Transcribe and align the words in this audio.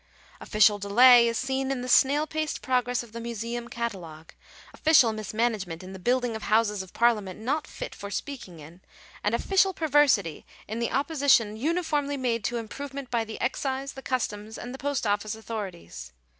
Official 0.39 0.79
delay 0.79 1.27
is 1.27 1.37
seen 1.37 1.69
in 1.69 1.81
the 1.81 1.87
snail 1.87 2.25
paced 2.25 2.63
progress 2.63 3.03
of 3.03 3.11
the 3.11 3.21
Museum 3.21 3.67
Catalogue; 3.67 4.33
official 4.73 5.13
mismanagement 5.13 5.83
in 5.83 5.93
the 5.93 5.99
building 5.99 6.35
of 6.35 6.41
Houses 6.41 6.81
of 6.81 6.91
Parliament 6.91 7.39
not 7.39 7.67
fit 7.67 7.93
for 7.93 8.09
speaking 8.09 8.59
in; 8.59 8.81
and 9.23 9.35
official 9.35 9.75
perversity 9.75 10.43
in 10.67 10.79
the 10.79 10.89
opposition 10.91 11.55
uniformly 11.55 12.17
made 12.17 12.43
to 12.45 12.57
improvement 12.57 13.11
by 13.11 13.23
the 13.23 13.39
Excise, 13.39 13.91
the 13.93 14.01
Customs, 14.01 14.57
and 14.57 14.73
the 14.73 14.79
Post 14.79 15.05
Office 15.05 15.35
authorities. 15.35 16.11